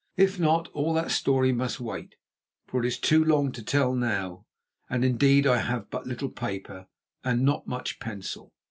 If 0.17 0.39
not, 0.39 0.67
all 0.69 0.95
that 0.95 1.11
story 1.11 1.51
must 1.51 1.79
wait, 1.79 2.15
for 2.65 2.79
it 2.83 2.87
is 2.87 2.97
too 2.97 3.23
long 3.23 3.51
to 3.51 3.61
tell 3.61 3.93
now, 3.93 4.47
and, 4.89 5.05
indeed, 5.05 5.45
I 5.45 5.57
have 5.57 5.91
but 5.91 6.07
little 6.07 6.29
paper, 6.29 6.87
and 7.23 7.43
not 7.43 7.67
much 7.67 7.99
pencil. 7.99 8.51